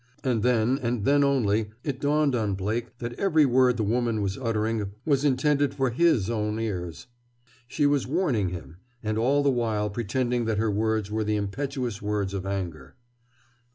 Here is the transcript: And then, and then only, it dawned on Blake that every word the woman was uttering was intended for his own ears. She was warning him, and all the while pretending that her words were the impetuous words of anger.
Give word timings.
And 0.23 0.41
then, 0.41 0.79
and 0.81 1.05
then 1.05 1.23
only, 1.23 1.69
it 1.83 1.99
dawned 2.01 2.33
on 2.33 2.55
Blake 2.55 2.97
that 2.97 3.13
every 3.19 3.45
word 3.45 3.77
the 3.77 3.83
woman 3.83 4.23
was 4.23 4.35
uttering 4.35 4.89
was 5.05 5.23
intended 5.23 5.75
for 5.75 5.91
his 5.91 6.27
own 6.27 6.59
ears. 6.59 7.05
She 7.67 7.85
was 7.85 8.07
warning 8.07 8.49
him, 8.49 8.77
and 9.03 9.19
all 9.19 9.43
the 9.43 9.51
while 9.51 9.91
pretending 9.91 10.45
that 10.45 10.57
her 10.57 10.71
words 10.71 11.11
were 11.11 11.23
the 11.23 11.35
impetuous 11.35 12.01
words 12.01 12.33
of 12.33 12.47
anger. 12.47 12.95